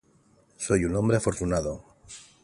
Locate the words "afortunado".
1.17-1.85